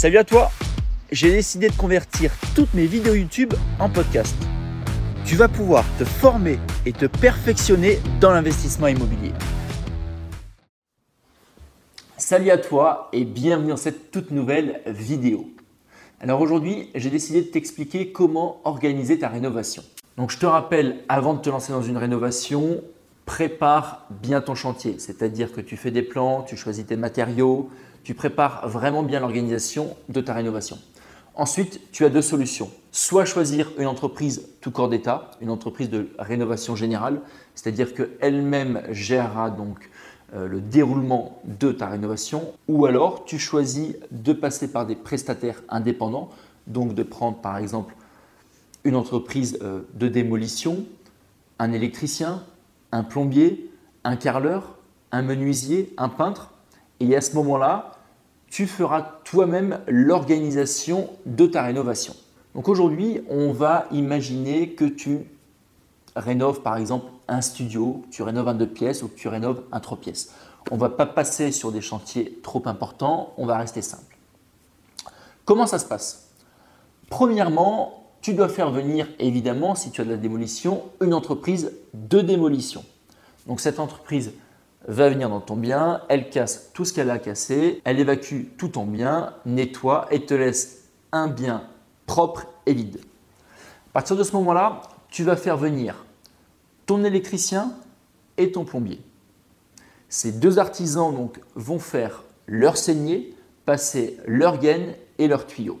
[0.00, 0.50] Salut à toi
[1.12, 4.34] J'ai décidé de convertir toutes mes vidéos YouTube en podcast.
[5.26, 9.32] Tu vas pouvoir te former et te perfectionner dans l'investissement immobilier.
[12.16, 15.50] Salut à toi et bienvenue dans cette toute nouvelle vidéo.
[16.18, 19.82] Alors aujourd'hui, j'ai décidé de t'expliquer comment organiser ta rénovation.
[20.16, 22.80] Donc je te rappelle, avant de te lancer dans une rénovation,
[23.26, 24.96] prépare bien ton chantier.
[24.98, 27.70] C'est-à-dire que tu fais des plans, tu choisis tes matériaux,
[28.02, 30.78] tu prépares vraiment bien l'organisation de ta rénovation.
[31.34, 32.70] Ensuite, tu as deux solutions.
[32.92, 37.20] Soit choisir une entreprise tout corps d'État, une entreprise de rénovation générale,
[37.54, 39.90] c'est-à-dire qu'elle-même gérera donc
[40.34, 45.62] euh, le déroulement de ta rénovation, ou alors tu choisis de passer par des prestataires
[45.68, 46.30] indépendants,
[46.66, 47.94] donc de prendre par exemple
[48.84, 50.84] une entreprise euh, de démolition,
[51.58, 52.42] un électricien,
[52.92, 53.70] un plombier,
[54.04, 54.76] un carreleur,
[55.12, 56.50] un menuisier, un peintre,
[57.00, 57.92] et à ce moment-là,
[58.48, 62.14] tu feras toi-même l'organisation de ta rénovation.
[62.54, 65.20] Donc aujourd'hui, on va imaginer que tu
[66.16, 69.98] rénoves par exemple un studio, tu rénoves un deux pièces ou tu rénoves un trois
[69.98, 70.34] pièces.
[70.70, 74.18] On ne va pas passer sur des chantiers trop importants, on va rester simple.
[75.44, 76.30] Comment ça se passe?
[77.08, 82.20] Premièrement, tu dois faire venir évidemment, si tu as de la démolition, une entreprise de
[82.20, 82.84] démolition.
[83.46, 84.32] Donc cette entreprise
[84.86, 88.68] va venir dans ton bien, elle casse tout ce qu'elle a cassé, elle évacue tout
[88.68, 91.64] ton bien, nettoie et te laisse un bien
[92.06, 93.00] propre et vide.
[93.90, 96.04] À partir de ce moment-là, tu vas faire venir
[96.86, 97.72] ton électricien
[98.36, 99.00] et ton plombier.
[100.08, 105.80] Ces deux artisans donc vont faire leur saignée, passer leur gaine et leur tuyau.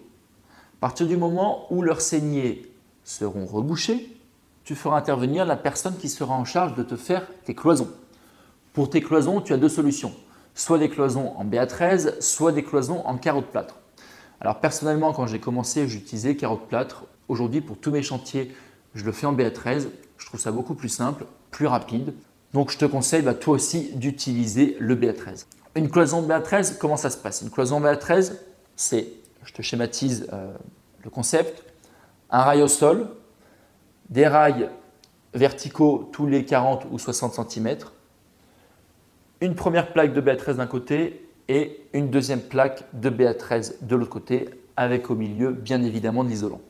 [0.80, 2.62] À partir du moment où leurs saignées
[3.04, 4.16] seront rebouchées,
[4.64, 7.90] tu feras intervenir la personne qui sera en charge de te faire tes cloisons.
[8.72, 10.14] Pour tes cloisons, tu as deux solutions.
[10.54, 13.74] Soit des cloisons en BA13, soit des cloisons en carreau de plâtre.
[14.40, 17.04] Alors personnellement, quand j'ai commencé, j'utilisais carreau de plâtre.
[17.28, 18.50] Aujourd'hui, pour tous mes chantiers,
[18.94, 19.88] je le fais en BA13.
[20.16, 22.14] Je trouve ça beaucoup plus simple, plus rapide.
[22.54, 25.44] Donc je te conseille bah, toi aussi d'utiliser le BA13.
[25.74, 27.42] Une cloison BA13, comment ça se passe?
[27.42, 28.32] Une cloison BA13,
[28.76, 29.08] c'est,
[29.50, 30.52] je te schématise euh,
[31.02, 31.64] le concept,
[32.30, 33.08] un rail au sol,
[34.08, 34.70] des rails
[35.34, 37.78] verticaux tous les 40 ou 60 cm,
[39.40, 44.10] une première plaque de BA13 d'un côté et une deuxième plaque de BA13 de l'autre
[44.10, 46.60] côté, avec au milieu bien évidemment de l'isolant.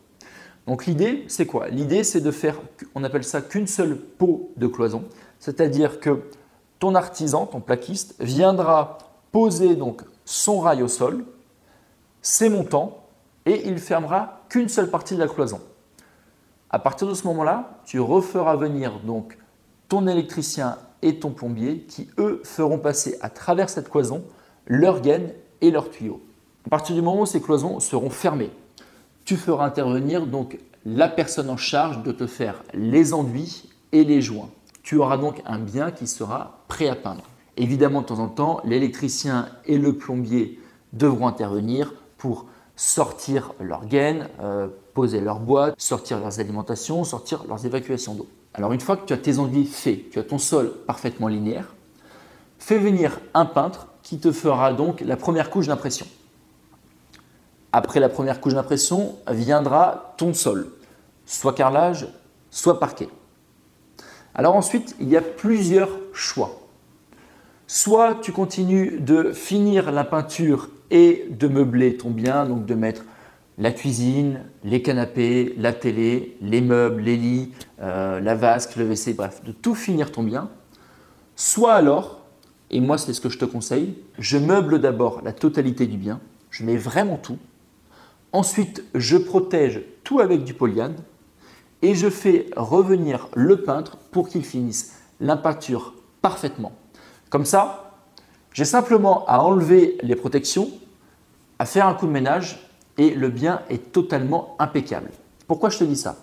[0.66, 1.68] Donc l'idée, c'est quoi?
[1.68, 2.58] L'idée, c'est de faire,
[2.94, 5.04] on appelle ça qu'une seule peau de cloison,
[5.38, 6.22] c'est-à-dire que
[6.78, 8.96] ton artisan, ton plaquiste, viendra
[9.32, 11.26] poser donc son rail au sol,
[12.22, 13.04] ses montants,
[13.46, 15.60] et il fermera qu'une seule partie de la cloison.
[16.70, 19.36] À partir de ce moment-là, tu referas venir donc
[19.88, 24.22] ton électricien et ton plombier qui, eux, feront passer à travers cette cloison
[24.66, 26.20] leurs gaines et leurs tuyaux.
[26.66, 28.50] À partir du moment où ces cloisons seront fermées,
[29.24, 34.22] tu feras intervenir donc la personne en charge de te faire les enduits et les
[34.22, 34.50] joints.
[34.82, 37.24] Tu auras donc un bien qui sera prêt à peindre.
[37.56, 40.60] Évidemment, de temps en temps, l'électricien et le plombier
[40.92, 47.66] devront intervenir pour sortir leurs gaines, euh, poser leurs boîtes, sortir leurs alimentations, sortir leurs
[47.66, 48.28] évacuations d'eau.
[48.54, 51.74] Alors une fois que tu as tes enduits faits, tu as ton sol parfaitement linéaire,
[52.58, 56.06] fais venir un peintre qui te fera donc la première couche d'impression.
[57.72, 60.70] Après la première couche d'impression viendra ton sol,
[61.24, 62.06] soit carrelage,
[62.50, 63.08] soit parquet.
[64.34, 66.60] Alors ensuite, il y a plusieurs choix.
[67.72, 73.04] Soit tu continues de finir la peinture et de meubler ton bien, donc de mettre
[73.58, 79.14] la cuisine, les canapés, la télé, les meubles, les lits, euh, la vasque, le WC,
[79.14, 80.50] bref, de tout finir ton bien.
[81.36, 82.22] Soit alors,
[82.72, 86.18] et moi c'est ce que je te conseille, je meuble d'abord la totalité du bien,
[86.50, 87.38] je mets vraiment tout.
[88.32, 90.96] Ensuite, je protège tout avec du polyane
[91.82, 96.72] et je fais revenir le peintre pour qu'il finisse la peinture parfaitement.
[97.30, 97.92] Comme ça,
[98.52, 100.68] j'ai simplement à enlever les protections,
[101.60, 102.68] à faire un coup de ménage
[102.98, 105.10] et le bien est totalement impeccable.
[105.46, 106.16] Pourquoi je te dis ça?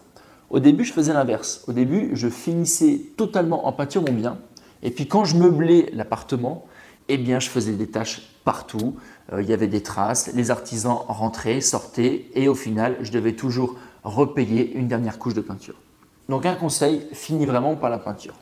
[0.50, 1.64] Au début, je faisais l'inverse.
[1.68, 4.38] Au début, je finissais totalement en peinture mon bien.
[4.84, 6.66] Et puis quand je meublais l'appartement,
[7.08, 8.96] eh bien, je faisais des tâches partout.
[9.32, 13.34] Euh, il y avait des traces, les artisans rentraient, sortaient, et au final, je devais
[13.34, 15.76] toujours repayer une dernière couche de peinture.
[16.28, 18.36] Donc un conseil, finis vraiment par la peinture.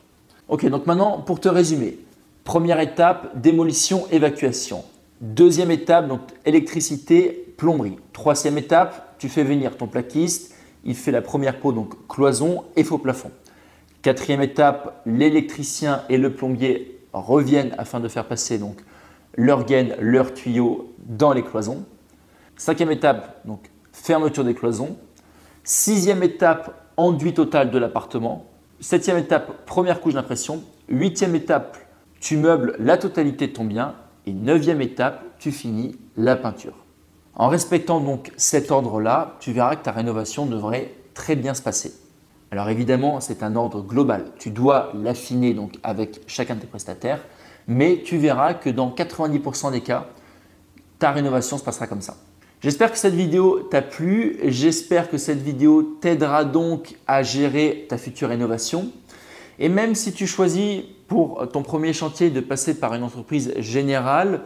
[0.48, 2.00] Ok, donc maintenant, pour te résumer,
[2.46, 4.86] première étape, démolition, évacuation.
[5.20, 7.98] Deuxième étape, donc électricité, plomberie.
[8.14, 10.56] Troisième étape, tu fais venir ton plaquiste,
[10.86, 13.32] il fait la première peau, donc cloison et faux plafond.
[14.04, 18.78] Quatrième étape, l'électricien et le plombier reviennent afin de faire passer donc
[19.36, 21.84] leur gaine, leur tuyau dans les cloisons.
[22.56, 24.96] Cinquième étape, donc fermeture des cloisons.
[25.64, 28.46] Sixième étape, enduit total de l'appartement.
[28.80, 30.64] Septième étape, première couche d'impression.
[30.88, 31.78] Huitième étape,
[32.26, 33.94] tu meubles la totalité de ton bien.
[34.26, 36.74] Et neuvième étape, tu finis la peinture.
[37.36, 41.94] En respectant donc cet ordre-là, tu verras que ta rénovation devrait très bien se passer.
[42.50, 44.26] Alors évidemment, c'est un ordre global.
[44.40, 47.24] Tu dois l'affiner donc avec chacun de tes prestataires,
[47.68, 50.08] mais tu verras que dans 90% des cas,
[50.98, 52.18] ta rénovation se passera comme ça.
[52.60, 54.40] J'espère que cette vidéo t'a plu.
[54.46, 58.92] J'espère que cette vidéo t'aidera donc à gérer ta future rénovation.
[59.60, 64.42] Et même si tu choisis pour ton premier chantier de passer par une entreprise générale,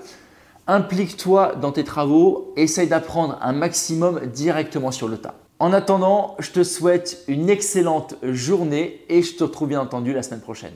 [0.67, 5.35] implique-toi dans tes travaux, essaye d'apprendre un maximum directement sur le tas.
[5.59, 10.23] En attendant, je te souhaite une excellente journée et je te retrouve bien entendu la
[10.23, 10.73] semaine prochaine.